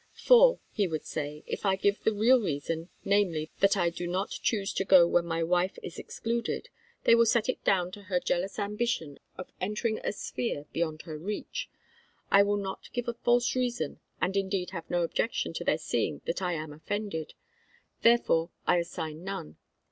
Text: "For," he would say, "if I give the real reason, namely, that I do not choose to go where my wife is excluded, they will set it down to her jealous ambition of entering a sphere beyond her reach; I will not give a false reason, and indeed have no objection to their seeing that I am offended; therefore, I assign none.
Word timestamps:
"For," 0.15 0.59
he 0.71 0.87
would 0.87 1.05
say, 1.05 1.43
"if 1.45 1.63
I 1.63 1.75
give 1.75 2.01
the 2.03 2.11
real 2.11 2.39
reason, 2.39 2.89
namely, 3.05 3.51
that 3.59 3.77
I 3.77 3.91
do 3.91 4.07
not 4.07 4.31
choose 4.31 4.73
to 4.73 4.83
go 4.83 5.07
where 5.07 5.21
my 5.21 5.43
wife 5.43 5.77
is 5.83 5.99
excluded, 5.99 6.69
they 7.03 7.13
will 7.13 7.27
set 7.27 7.47
it 7.47 7.63
down 7.63 7.91
to 7.91 8.01
her 8.09 8.19
jealous 8.19 8.57
ambition 8.57 9.19
of 9.37 9.51
entering 9.61 9.99
a 9.99 10.11
sphere 10.11 10.65
beyond 10.73 11.03
her 11.03 11.19
reach; 11.19 11.69
I 12.31 12.41
will 12.41 12.57
not 12.57 12.91
give 12.93 13.07
a 13.07 13.13
false 13.13 13.53
reason, 13.55 13.99
and 14.19 14.35
indeed 14.35 14.71
have 14.71 14.89
no 14.89 15.03
objection 15.03 15.53
to 15.53 15.63
their 15.63 15.77
seeing 15.77 16.23
that 16.25 16.41
I 16.41 16.53
am 16.53 16.73
offended; 16.73 17.35
therefore, 18.01 18.49
I 18.65 18.77
assign 18.77 19.23
none. 19.23 19.57